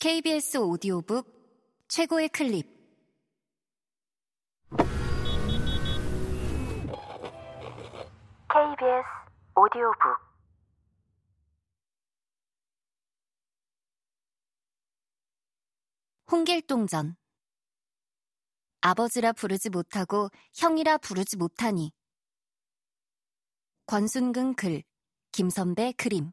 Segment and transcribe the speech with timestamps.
[0.00, 1.26] KBS 오디오북
[1.88, 2.66] 최고의 클립.
[8.48, 9.04] KBS
[9.54, 10.00] 오디오북.
[16.32, 17.16] 홍길동전.
[18.80, 21.92] 아버지라 부르지 못하고 형이라 부르지 못하니.
[23.84, 24.82] 권순근 글
[25.32, 26.32] 김선배 그림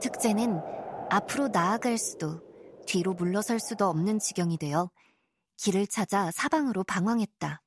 [0.00, 0.60] 특제는
[1.10, 2.40] 앞으로 나아갈 수도
[2.86, 4.90] 뒤로 물러설 수도 없는 지경이 되어
[5.56, 7.60] 길을 찾아 사방으로 방황했다.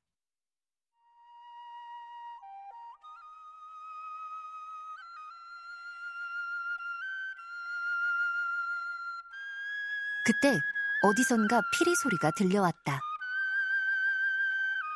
[10.26, 10.58] 그때
[11.02, 13.00] 어디선가 피리 소리가 들려왔다.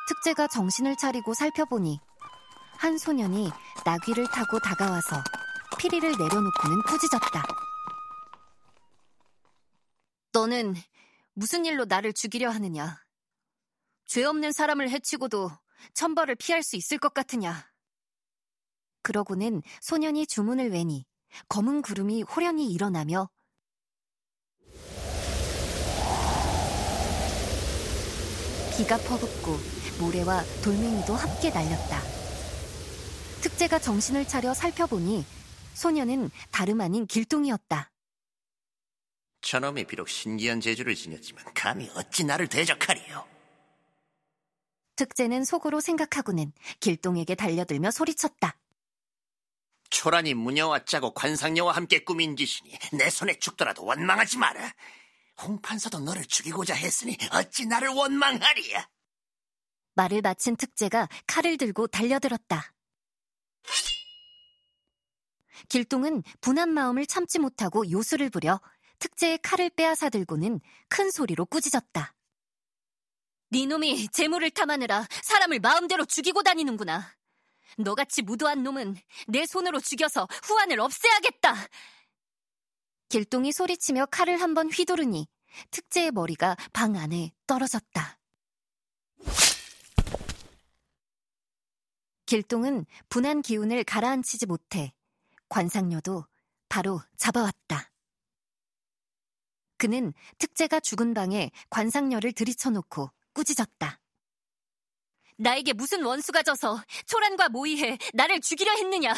[0.09, 1.99] 특제가 정신을 차리고 살펴보니
[2.79, 3.51] 한 소년이
[3.85, 5.21] 나귀를 타고 다가와서
[5.79, 7.41] 피리를 내려놓고는 꾸짖었다.
[10.33, 10.75] 너는
[11.33, 13.01] 무슨 일로 나를 죽이려 하느냐?
[14.05, 15.49] 죄 없는 사람을 해치고도
[15.93, 17.65] 천벌을 피할 수 있을 것 같으냐?
[19.03, 21.05] 그러고는 소년이 주문을 외니
[21.47, 23.29] 검은 구름이 호련히 일어나며
[28.75, 29.57] 비가 퍼붓고
[30.01, 32.01] 모래와 돌멩이도 함께 날렸다.
[33.41, 35.38] 특제가 정신을 차려 살펴보니
[35.79, 37.89] 소년은 다름 아닌 길동이었다.
[39.41, 43.25] 저놈이 비록 신기한 재주를 지녔지만 감히 어찌 나를 대적하리요?
[44.97, 48.57] 특제는 속으로 생각하고는 길동에게 달려들며 소리쳤다.
[49.89, 54.73] 초란이 무녀와 짜고 관상녀와 함께 꾸민 짓이니 내 손에 죽더라도 원망하지 마라.
[55.41, 58.89] 홍판사도 너를 죽이고자 했으니 어찌 나를 원망하리야?
[59.95, 62.73] 말을 마친 특제가 칼을 들고 달려들었다.
[65.67, 68.61] 길동은 분한 마음을 참지 못하고 요술을 부려
[68.99, 72.13] 특제의 칼을 빼앗아 들고는 큰 소리로 꾸짖었다.
[73.51, 77.15] 네 놈이 재물을 탐하느라 사람을 마음대로 죽이고 다니는구나.
[77.77, 78.95] 너같이 무도한 놈은
[79.27, 81.55] 내 손으로 죽여서 후환을 없애야겠다.
[83.09, 85.27] 길동이 소리치며 칼을 한번 휘두르니
[85.71, 88.19] 특제의 머리가 방 안에 떨어졌다.
[92.27, 94.93] 길동은 분한 기운을 가라앉히지 못해
[95.49, 96.25] 관상녀도
[96.69, 97.91] 바로 잡아왔다.
[99.77, 103.99] 그는 특제가 죽은 방에 관상녀를 들이쳐놓고 꾸짖었다.
[105.37, 109.13] 나에게 무슨 원수가 져서 초란과 모의해 나를 죽이려 했느냐?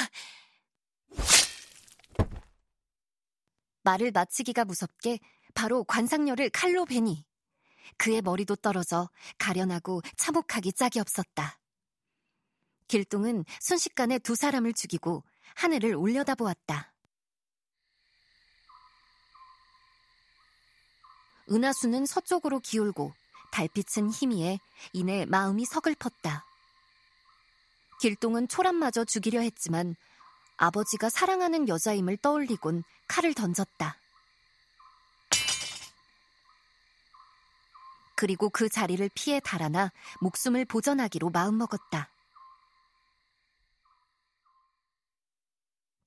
[3.84, 5.20] 말을 마치기가 무섭게
[5.56, 7.26] 바로 관상녀를 칼로 베니
[7.98, 9.10] 그의 머리도 떨어져
[9.40, 11.60] 가련하고 참혹하기 짝이 없었다.
[12.88, 15.24] 길동은 순식간에 두 사람을 죽이고
[15.56, 16.92] 하늘을 올려다보았다.
[21.50, 23.14] 은하수는 서쪽으로 기울고
[23.52, 24.60] 달빛은 희미해
[24.94, 26.46] 이내 마음이 서글펐다.
[28.00, 29.96] 길동은 초란마저 죽이려 했지만
[30.58, 33.98] 아버지가 사랑하는 여자임을 떠올리곤 칼을 던졌다.
[38.16, 42.10] 그리고 그 자리를 피해 달아나 목숨을 보전하기로 마음먹었다.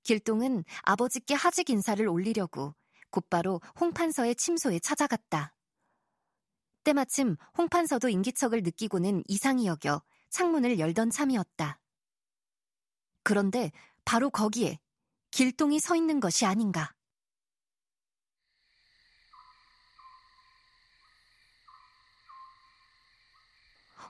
[0.04, 2.75] 길동은 아버지께 하직 인사를 올리려고
[3.10, 5.54] 곧바로 홍판서의 침소에 찾아갔다.
[6.84, 11.81] 때마침 홍판서도 인기척을 느끼고는 이상히 여겨 창문을 열던 참이었다.
[13.22, 13.72] 그런데
[14.04, 14.78] 바로 거기에
[15.31, 16.92] 길동이 서 있는 것이 아닌가.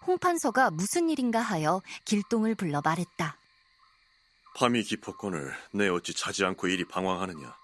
[0.06, 3.38] 홍판서가 무슨 일인가 하여 길동을 불러 말했다.
[4.54, 7.56] 밤이 깊었거늘 내 어찌 자지 않고 이리 방황하느냐.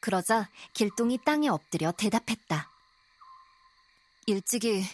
[0.00, 2.70] 그러자 길동이 땅에 엎드려 대답했다.
[4.26, 4.84] 일찍이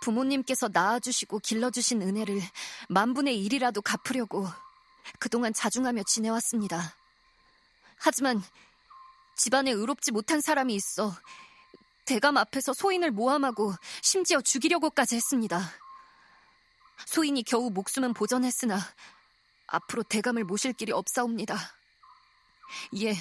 [0.00, 2.40] 부모님께서 낳아주시고 길러주신 은혜를
[2.88, 4.48] 만분의 일이라도 갚으려고
[5.18, 6.94] 그동안 자중하며 지내왔습니다.
[7.96, 8.42] 하지만
[9.36, 11.12] 집안에 의롭지 못한 사람이 있어
[12.04, 15.60] 대감 앞에서 소인을 모함하고 심지어 죽이려고까지 했습니다.
[17.06, 18.78] 소인이 겨우 목숨은 보전했으나
[19.66, 21.56] 앞으로 대감을 모실 길이 없사옵니다.
[23.00, 23.14] 예,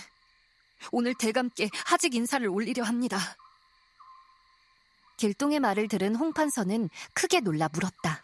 [0.91, 3.17] 오늘 대감께 하직 인사를 올리려 합니다.
[5.17, 8.23] 길동의 말을 들은 홍판서는 크게 놀라 물었다.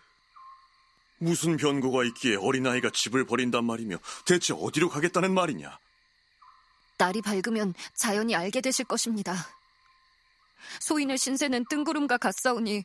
[1.20, 5.78] 무슨 변고가 있기에 어린아이가 집을 버린단 말이며 대체 어디로 가겠다는 말이냐?
[6.98, 9.34] 날이 밝으면 자연히 알게 되실 것입니다.
[10.82, 12.84] 소인의 신세는 뜬구름과 같사오니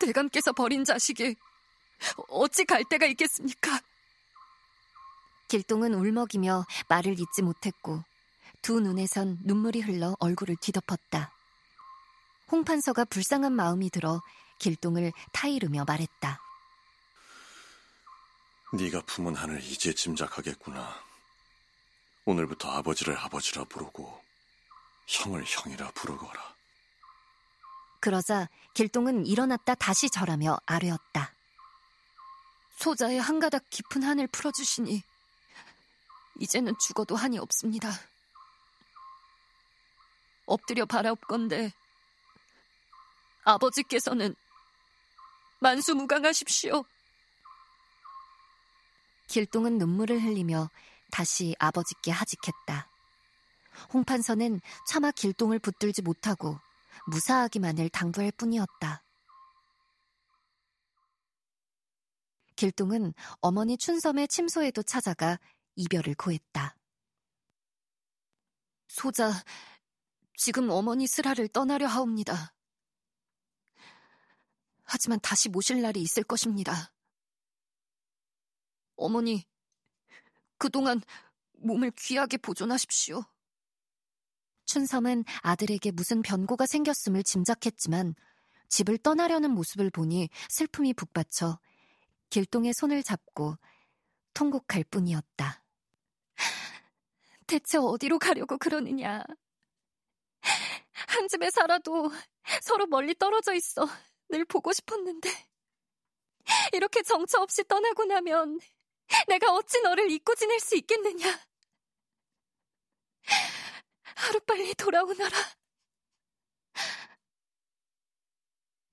[0.00, 1.36] 대감께서 버린 자식이
[2.28, 3.80] 어찌 갈 데가 있겠습니까?
[5.48, 8.02] 길동은 울먹이며 말을 잇지 못했고
[8.62, 11.32] 두 눈에선 눈물이 흘러 얼굴을 뒤덮었다.
[12.50, 14.22] 홍판서가 불쌍한 마음이 들어
[14.58, 16.40] 길동을 타이르며 말했다.
[18.72, 21.00] 네가 품은 한을 이제 짐작하겠구나.
[22.24, 24.20] 오늘부터 아버지를 아버지라 부르고
[25.06, 26.56] 형을 형이라 부르거라.
[28.00, 31.32] 그러자 길동은 일어났다 다시 절하며 아뢰었다.
[32.78, 35.02] 소자의 한 가닥 깊은 한을 풀어주시니
[36.40, 37.90] 이제는 죽어도 한이 없습니다.
[40.46, 41.72] 엎드려 바라옵건데
[43.44, 44.34] 아버지께서는
[45.60, 46.84] 만수무강하십시오.
[49.28, 50.70] 길동은 눈물을 흘리며
[51.10, 52.88] 다시 아버지께 하직했다.
[53.92, 56.58] 홍판서는 차마 길동을 붙들지 못하고
[57.06, 59.02] 무사하기만을 당부할 뿐이었다.
[62.56, 65.38] 길동은 어머니 춘섬의 침소에도 찾아가
[65.76, 66.76] 이별을 고했다.
[68.88, 69.32] 소자,
[70.36, 72.54] 지금 어머니 슬하를 떠나려 하옵니다.
[74.84, 76.92] 하지만 다시 모실 날이 있을 것입니다.
[78.96, 79.44] 어머니,
[80.58, 81.00] 그동안
[81.58, 83.24] 몸을 귀하게 보존하십시오.
[84.64, 88.14] 춘섬은 아들에게 무슨 변고가 생겼음을 짐작했지만
[88.68, 91.58] 집을 떠나려는 모습을 보니 슬픔이 북받쳐
[92.30, 93.56] 길동의 손을 잡고
[94.34, 95.62] 통곡할 뿐이었다.
[97.46, 99.22] 대체 어디로 가려고 그러느냐?
[100.92, 102.10] 한 집에 살아도
[102.62, 103.86] 서로 멀리 떨어져 있어
[104.28, 105.30] 늘 보고 싶었는데
[106.72, 108.58] 이렇게 정처 없이 떠나고 나면
[109.28, 111.38] 내가 어찌 너를 잊고 지낼 수 있겠느냐?
[114.16, 115.36] 하루빨리 돌아오너라.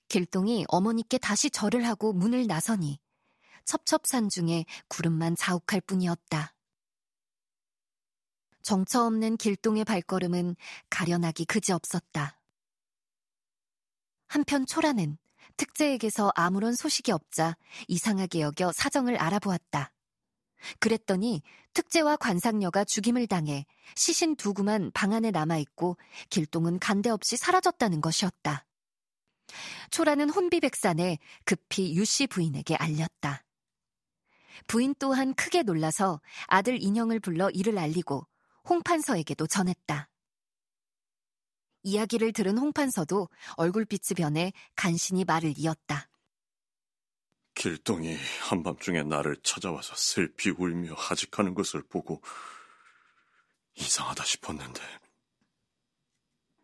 [0.07, 2.99] 길동이 어머니께 다시 절을 하고 문을 나서니
[3.65, 6.53] 첩첩산 중에 구름만 자욱할 뿐이었다.
[8.63, 10.55] 정처 없는 길동의 발걸음은
[10.89, 12.39] 가련하기 그지없었다.
[14.27, 15.17] 한편 초라는
[15.57, 17.55] 특제에게서 아무런 소식이 없자
[17.87, 19.91] 이상하게 여겨 사정을 알아보았다.
[20.79, 21.43] 그랬더니
[21.73, 23.65] 특제와 관상녀가 죽임을 당해
[23.95, 25.97] 시신 두 구만 방 안에 남아있고
[26.29, 28.65] 길동은 간데 없이 사라졌다는 것이었다.
[29.91, 33.43] 초라는 혼비백산에 급히 유씨 부인에게 알렸다.
[34.67, 38.25] 부인 또한 크게 놀라서 아들 인형을 불러 이를 알리고
[38.69, 40.09] 홍판서에게도 전했다.
[41.83, 46.09] 이야기를 들은 홍판서도 얼굴빛이 변해 간신히 말을 이었다.
[47.55, 52.21] 길동이 한밤중에 나를 찾아와서 슬피 울며 하직하는 것을 보고
[53.75, 54.81] 이상하다 싶었는데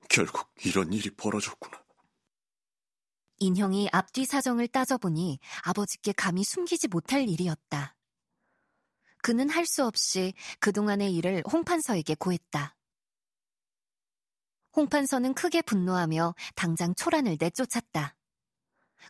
[0.10, 1.84] 결국 이런 일이 벌어졌구나.
[3.38, 7.96] 인형이 앞뒤 사정을 따져보니 아버지께 감히 숨기지 못할 일이었다.
[9.22, 12.76] 그는 할 수 없이 그동안의 일을 홍판서에게 고했다.
[14.76, 18.16] 홍판서는 크게 분노하며 당장 초란을 내쫓았다.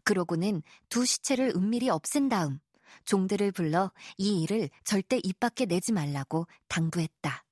[0.03, 2.59] 그러고는 두 시체를 은밀히 없앤 다음
[3.05, 7.45] 종들을 불러 이 일을 절대 입 밖에 내지 말라고 당부했다.